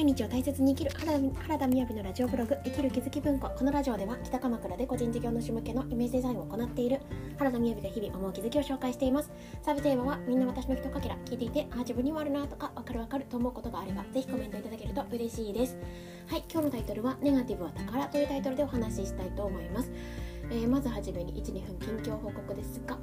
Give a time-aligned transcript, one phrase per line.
[0.00, 7.00] 毎日を大切に生きる原田みやびのラジオブログ生きる気づき文庫このラジオでは北鎌倉で個人事業主向けのイメージデザインを行っている
[7.36, 15.76] 原田みやびが日々思う気づきを紹介していますサブテーマはみんな私の一かけら聞いていてあ自分にもあるなとかわかるわかると思うことがあればぜひコメントいただけると嬉しいです。
[16.28, 19.92] はい今日のタイトルはネガティブは宝というタイトルでお話ししたいと思います、
[20.50, 22.80] えー、まずはじめに12分近況報告です。
[22.86, 22.96] が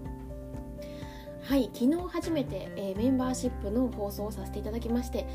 [1.48, 5.26] はい昨日初めて、えー、メンバーシップの放送をさせていただきまして、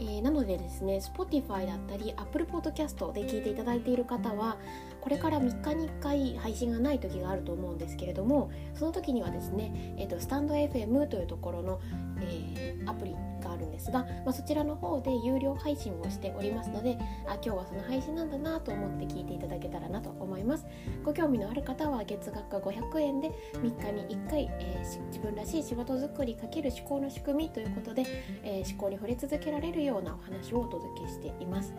[0.00, 4.56] えー、なのでですね Spotify だったり Apple Podcast で聞いていただいている方は
[5.00, 11.80] これから3日に1回配信がない時があると思うんですけれどもその時にはですね、えーと、スタンド FM というところの、
[12.20, 20.66] えー、アプリがあるんですが、まあ、そちらの方で有料配信をしておりますのであ今日はその配信なんだなと思って聞いていただけたらなと思います。
[21.04, 28.04] ご興味のある方は月額500円で3日に1回、えー、自分らしい仕事作りかける思考の仕組みということで、
[28.42, 31.74] えー、思考に触れ続けられるようなお話をお届けしています。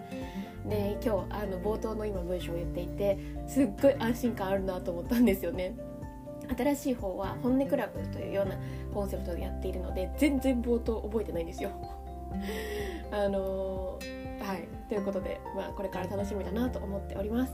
[0.67, 3.08] で今日あの冒頭の今文章を言っていて
[3.47, 5.75] すっごい安心感あるなと思ったんですよね
[6.57, 8.57] 新しい方は「本音クラブ」というような
[8.93, 11.69] コンセプトでやっているので全然冒頭覚えてないんですよ。
[13.11, 17.53] あのー、はいということで、まあ、これから楽しみだなと思っております。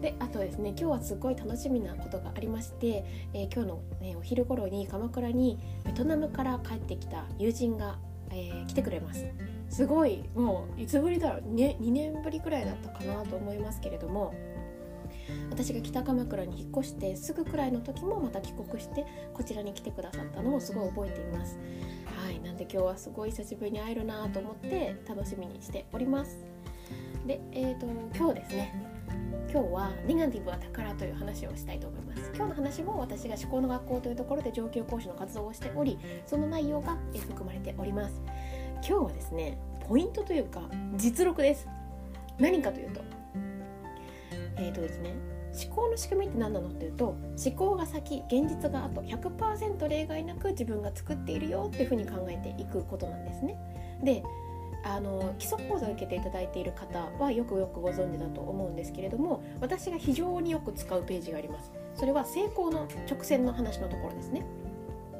[0.00, 7.98] であとですね今日はすごい楽しみなことがありまして、えー、今日の、ね、お昼頃に鎌倉にベトナムから帰ってきた友人が、
[8.30, 9.26] えー、来てくれます。
[9.68, 14.34] すごいもういつぶりだろう、ね、2年ぶりくらいだったかなと思いますけれども
[15.50, 21.58] 私が北鎌倉に引っ越してすぐくらいの時もまた帰国してこちらに来てくださったのをすごい覚えています。
[22.24, 26.44] はいなんで今日はすごい久しぶりに会えるなと思って楽しみにしております。
[27.26, 28.92] で、えーと、今日ですね
[29.52, 38.22] 今日はネガティブは宝という話をしたいと思います今日の話も私が思考の学校というところで上級講師の活動をしておりその内容が含まれております
[38.76, 40.62] 今日はですねポイントというか
[40.96, 41.68] 実録です
[42.38, 43.02] 何かというと
[44.56, 45.14] え、ー、とですね
[45.52, 47.08] 思考の仕組みって何なのっていうと
[47.44, 53.56] 思考が先現実が後100%例外なく自分が作っているよっていうふうに考えていくことなんですね。
[54.02, 54.22] で
[54.84, 61.70] あの基礎講座を受けていただいている方はよくよくご存知だと思うんですけれども私が非常によく使うページがあります。
[61.94, 64.44] それは成功の直線の話のところですね。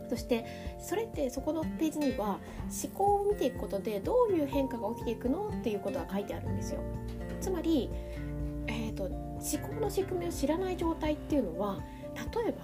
[0.08, 0.44] そして
[0.78, 2.38] それってそこのページには
[2.84, 6.80] 思考を見ていくことでどういう変化が起きていくのっていうことが書いてあるんですよ。
[7.40, 11.80] つまり、ーと、思考の仕組みを知らない状態っていうのは
[12.14, 12.58] 例えば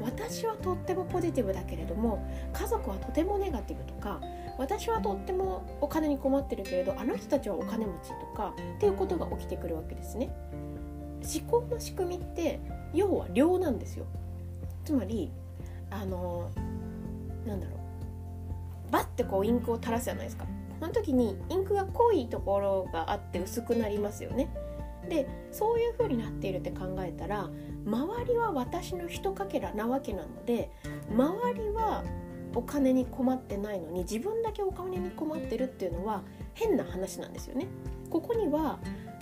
[0.00, 4.20] 私はとってもポジティブだけれども家族はとてもネガティブとか
[4.58, 10.30] 私はとってもお金に困ってるけれどあの人たちはお金持ちとかっていうことが起きてくるわけですね。
[11.22, 12.60] 思考の仕組みって
[12.94, 14.06] 要は量なんですよ。
[14.84, 15.30] つまり
[15.90, 16.50] あの
[17.46, 18.92] なんだろう。
[18.92, 20.46] バッてこうインクを垂らすじゃないですか。
[20.78, 24.50] その時にインクが濃いところがあって薄くなりますよね。
[25.10, 27.50] でそういう風になっているって考えたら
[27.84, 30.70] 周りは私のひとかけらなわけなので
[31.10, 32.04] 周りは
[32.54, 36.22] お金に困ってないのに自分だけお金に困ってるっていうのは
[36.54, 37.66] 変な話なんですよね。
[38.08, 38.78] ここには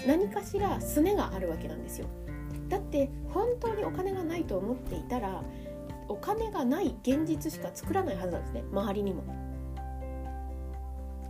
[0.07, 2.07] 何かしらすねがあるわけなんですよ。
[2.69, 5.43] だって本当にお金がないと思っていたら
[6.09, 8.65] お金がない現実しか作らないはずなんですね。
[8.73, 9.48] 周りにも。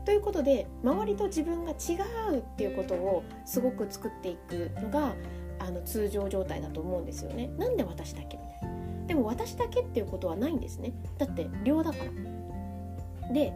[0.08, 1.98] ということで周りと自分が違
[2.32, 5.14] うっていうことをすごく作っていくのが
[5.58, 7.48] あの通常状態だと思うんですよね。
[7.58, 9.06] なんで私だけみたいな。
[9.06, 10.94] でも私だけっていうことはないんですね。
[11.18, 13.32] だって量だから。
[13.34, 13.52] で、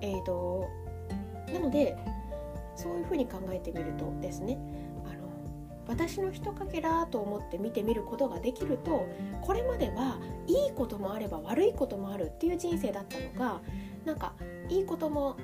[0.00, 0.66] えーと
[1.52, 1.96] なので
[2.74, 4.58] そういうふうに考えてみるとですね
[5.04, 5.28] あの
[5.86, 9.06] 私のひとかけらと思って見てみることができると
[9.42, 10.18] これまでは
[10.48, 13.60] いいこともあれば悪いこともあるっていう人生だったのが
[14.04, 14.34] なんか
[14.68, 15.36] いいことも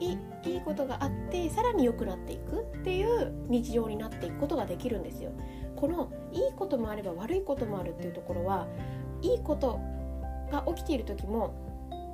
[0.00, 5.32] いいいことがあってさらに良くなっていくっていう日常になっていくことができるんですよ。
[5.74, 8.66] このいいこともあれば悪いこともあるっていうところは
[9.22, 9.80] いいこと
[10.50, 11.54] が起きている時も、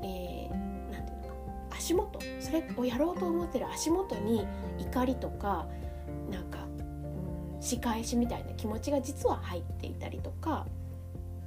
[0.03, 0.57] えー、て
[0.91, 1.29] 言うの
[1.69, 4.47] か足元それをやろうと思ってる足元に
[4.79, 5.69] 怒りとか
[6.31, 6.67] なんか
[7.61, 10.67] 仕返しみたいな気持ちが実は入っていたりとか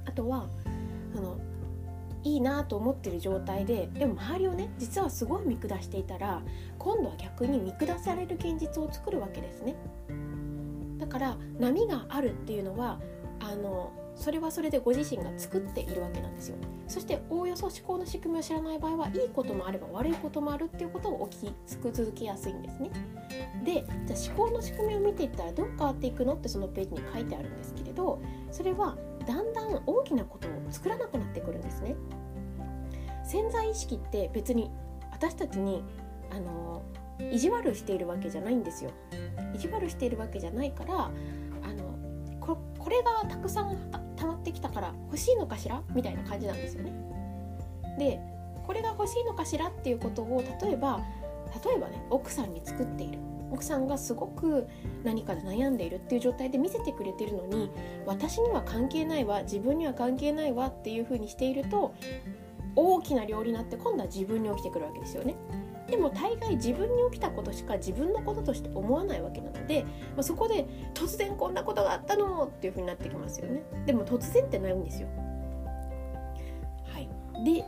[0.06, 0.48] あとは
[1.14, 1.36] あの
[2.26, 6.42] いいなと思ってる状態ででも周りをね実はすごい見下していたら
[6.76, 9.76] 今度は逆に見下される現実を作るわけですね。
[10.98, 12.98] だから波があるっていうのは
[13.38, 16.56] あのそれはそれでご自身が作っているわけなんですよ。
[16.88, 21.52] そしておおよそ思考の仕組みを知らない場合はいいこともあれば悪いこともあるっていうことを起き
[21.92, 22.90] 続けやすいんですね。
[23.64, 28.20] でじゃあ思考の仕組みを見ていったらどう変わっていくのってそのページに書いてあるんですけれど
[28.50, 28.96] それは
[29.26, 31.96] だんだん大きなことを作らなくなってくるんですね。
[33.24, 34.70] 潜在意識って別に
[35.10, 35.82] 私たちに
[36.30, 36.82] あの
[37.32, 38.90] 意地悪しているわけじゃないんですよ。
[39.54, 45.82] 意地悪しているわけじゃないからあのここれがたくさん溜まってきたから欲しいのかしら？
[45.94, 46.92] みたいな感じなんですよね。
[47.98, 48.20] で
[48.66, 49.68] これが欲しいのかしら？
[49.68, 51.00] っていうことを例えば
[51.64, 53.18] 例えばね奥さんに作っている。
[53.50, 54.66] 奥さんがすごく
[55.04, 57.70] 何かで悩んでいるっていう状態で見せてくれてるのに
[58.04, 61.94] 私には関係ないわ自分には関係ないわっていう風にしていると
[62.74, 65.34] 大きな量になって今度は自分に起きてくるわけですよね。
[65.88, 73.62] でも大概自分に起きたことしか自分のこととして思わないわけなので、まあ、そこで突然こんなことがあったのっていう風になってきますよね。
[73.86, 75.08] でも突然ってないんですよ。
[76.84, 77.08] はい、
[77.44, 77.64] で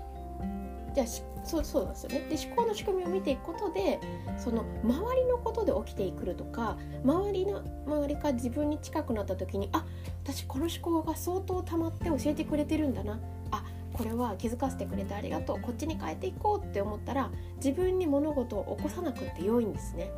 [0.98, 4.00] じゃあそうそうなんですよねで思考の仕組みを見ていくことで
[4.36, 9.86] その周りのことで起きてくるとか周りの周りか自分に近くなった時にあ
[10.24, 13.20] 私この思考が相当溜まって教えてくれてるんだな
[13.52, 13.62] あ
[13.92, 20.10] これは気づかせてくれてありがとうこっちに変えていこうって思ったら自分に物事を起こさなくて良いんですね。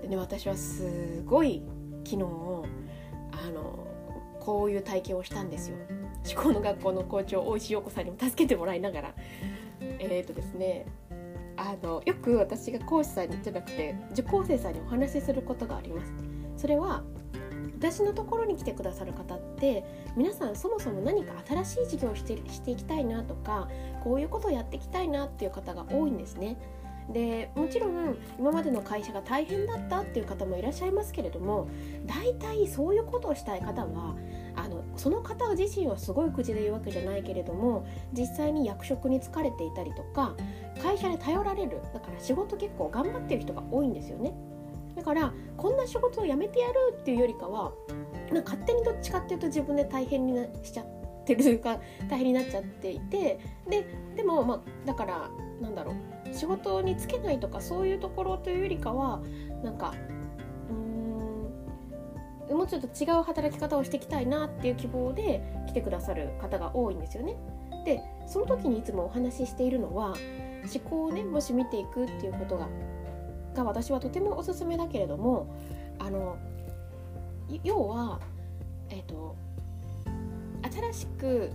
[0.00, 1.62] でね私はすごい
[2.04, 3.86] 昨日あの
[4.40, 5.76] こういう体験をしたんですよ。
[6.26, 9.14] 思考の学校の校長大石陽子さんにも助けてもらいながら
[9.80, 10.86] えっ、ー、とですね
[11.56, 16.12] あのよく私が講師さんにじゃなくて受講生さんにお話しすることがあります。
[16.56, 17.02] それは
[17.78, 19.84] 私のところに来てくださる方って
[20.14, 23.68] 皆さんそもそも何か新しい事業をしてしていきたいなとか
[24.04, 26.58] こういうことをやっていきたいなっていう方が多いんですね。
[27.10, 31.68] でもちろん今までの会社が大変だったっていう方もいらっしゃいますけれども
[32.06, 34.14] 大体そういうことをしたい方は
[34.56, 40.34] あのその方自身はすごい口で言うわけじゃないけれども実際に役職に疲れていたりとか
[40.82, 44.34] 会社で頼られるだから仕事結構頑張ってる人が多いんですよね。
[44.96, 47.72] だからこんな仕事を辞めてやるっていうよりかは
[48.32, 50.86] な勝手にどっちかっていうと自分で大変にしちゃっ
[51.24, 53.38] てるというか大変になっちゃっていて
[53.68, 53.86] で
[54.16, 55.30] でもまあだから
[55.60, 59.20] なんだろう仕事に就けないとかそういうところというよりかは
[59.62, 59.94] なんか
[62.50, 67.36] もうちょっと違う働き方をしていきたいなっていう希望で来てくださる方が多いんですよね。
[67.84, 70.14] でその時にいつもお話ししているのは
[70.62, 72.68] 思考をねもし見ていくっていうことが
[73.54, 75.54] が私はとてもおすすめだけれども
[75.98, 76.36] あの
[77.64, 78.20] 要は
[78.90, 79.36] えっ、ー、と
[80.70, 81.50] 新しく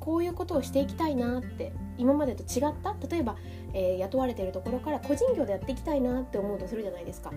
[0.00, 3.36] こういうことをしていきたいなって今までと違った例えば、
[3.72, 7.30] えー、雇われてるところから個人業でやっていきたいなって思うとするじゃないですか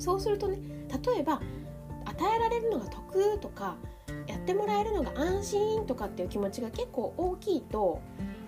[0.00, 0.58] そうするとね
[1.06, 1.40] 例えば
[2.16, 3.76] 与えられるのが得とか
[4.26, 8.00] やってもらえるのが安心とかっていう気持ちが結構大きいと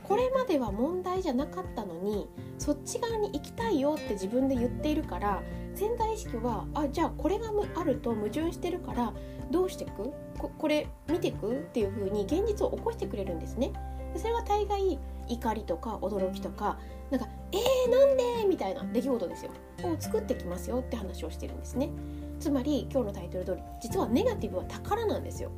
[0.02, 2.28] これまでは問題じゃなかったのに
[2.58, 5.42] そっち側に行きたいよって自分で言っているから
[5.74, 9.12] 潜在意識はあじゃあこれがあると矛盾してるから
[9.50, 10.12] どうしていく？
[10.38, 11.52] ここれ見ていく？
[11.52, 13.72] っていう風に現実を起こしてくれるんですね。
[14.16, 14.98] それは大概
[15.28, 16.78] 怒りとか驚きとか
[17.10, 19.50] なんか「えー、なんで?」みたいな出来事ですよ
[19.84, 21.90] を作ってきますよって話をしてるんですね。
[22.38, 25.50] つまり今日のタイトル通り実はネガティブは宝なんですよ。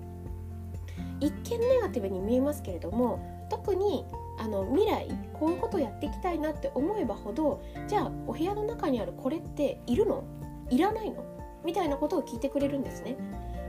[1.20, 4.04] 一見ネガティブに見えますけれども特に
[4.38, 10.22] あの未来こういうことをやっていきたいなって思えばほどじゃあお部屋の中にあるこれっているの？
[10.70, 11.24] いらないの？
[11.64, 13.16] みたいなことを聞いてくれるんですね。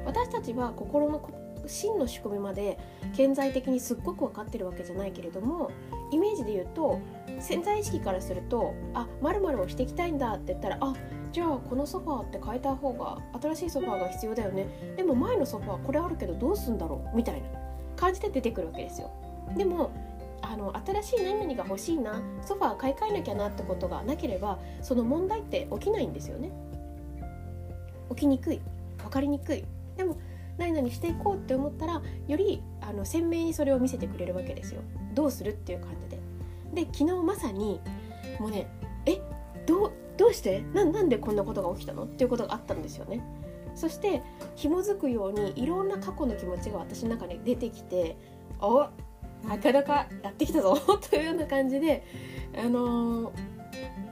[0.06, 1.28] 私たちは心の
[1.66, 2.78] 真の仕組みまで
[3.16, 5.72] 顕在的にすっごく分かってるわけじゃないけれども
[6.12, 7.00] イメージで言うと
[7.40, 10.94] 潜在意識からすると「あまるをしていきたいんだ」って言ったら「あ
[11.32, 14.68] じゃあこのソファーって変えた方が新しいソファーが必要だよね。
[14.98, 17.48] でも前のソファーこれあるけどどうすんだろうみたいな
[17.96, 19.12] 感じで出てくるわけですよ。
[19.56, 19.92] でも
[20.42, 26.52] あの新しい何々が欲しいなソファー買い替えなきゃなってことがなければその問題って起きないんですよね。
[28.10, 28.62] 起きにくい
[28.98, 29.64] 分かりにくい。
[29.98, 30.18] でも
[30.58, 34.82] 何々していこうって思ったらよりあの鮮明にそれを見せてくれるわけですよ。
[35.14, 36.19] どうするっていう感じで。
[36.74, 37.80] で昨日まさに
[38.40, 38.70] もうね
[39.06, 39.22] え
[39.66, 40.62] どうどうして？
[40.74, 42.04] なんでこんなことが起きたの？
[42.04, 43.24] っていうことがあったんですよね。
[43.76, 44.22] そして
[44.56, 48.18] 紐づくようにいろんな過去の気持ちが私の中に出てきて
[48.60, 48.90] お
[49.48, 50.76] なかなかやってきたぞ
[51.10, 52.04] というような感じで
[52.58, 53.32] あの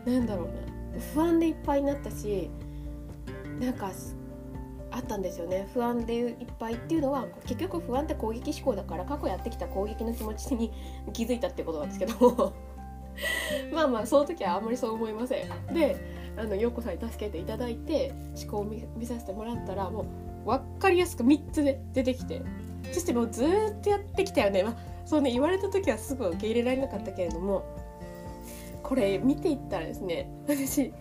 [0.06, 1.02] ー、なんだろうな。
[1.14, 2.50] 不安でいっぱいになったし
[3.60, 3.92] なんか
[4.98, 5.68] あったんですよね。
[5.74, 10.72] 不安でいっぱいっていうのは結局不安って攻撃思考だから過去やってきた攻撃の気持ちに
[11.14, 12.54] 気づいたってことなんですけど
[13.74, 15.74] まあまあその時はあんまりそう思いません。
[15.74, 15.96] で
[16.38, 20.06] あの陽子さんに助けていただいて思考を見させてもらったらも
[20.46, 22.42] う分かりやすく3つで出てきて
[22.92, 24.76] そしてもうずっとやってきたよね、まあ、
[25.06, 27.66] そうね言われた時はすぐ受け入れられなかったけれども
[28.84, 30.94] これ見ていったらですね私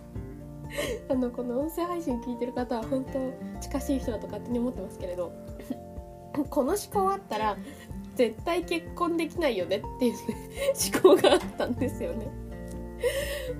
[1.09, 5.31] あのこの音声配信聞いてる方は本当近しい人だと勝手に思ってますけれど。
[6.51, 7.57] この思考あったら
[8.15, 10.19] 絶対結婚できないよねっていう、ね、
[11.03, 12.27] 思考があったんですよね。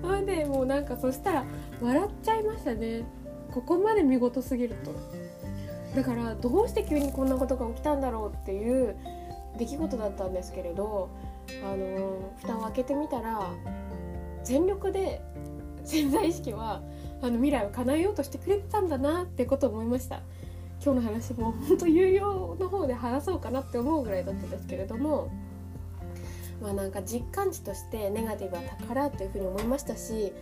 [0.03, 1.45] ほんでもうなんかそしたら
[1.81, 3.03] 笑っちゃいましたね。
[3.51, 4.91] ここまで見事すぎると。
[5.95, 8.95] だからどうして急にこんなことが起きたんだろうっていう
[9.57, 11.09] 出来事だったんですけれど
[11.63, 13.51] あの蓋を開けてみたら
[14.43, 15.21] 全力で
[15.83, 16.81] 潜在意識は
[17.21, 20.21] あの未来を叶えようとしてくれてたんだなってことを思いました。
[20.83, 25.31] 今日の話も本当有料の方で話そうかなって思うぐらいだったんですけれども。
[26.62, 30.33] まあなんか実感値としてネガティブは宝というふうに思いましたし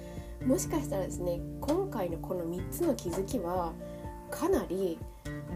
[0.45, 3.73] もしかしたらですね今回のこの3つの気づきは
[4.31, 4.97] かなり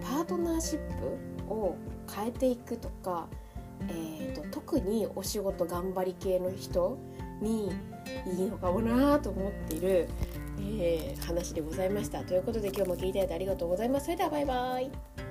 [0.01, 0.79] パートナーシッ
[1.47, 1.75] プを
[2.13, 3.27] 変えていくとか、
[3.89, 6.97] えーと、特にお仕事頑張り系の人
[7.41, 7.71] に
[8.37, 10.07] いいのかもなと思っている、
[10.79, 12.23] えー、話でございました。
[12.23, 14.05] ということで今日も聞いていただいてありがとうございます。
[14.05, 15.28] それではバイバイ。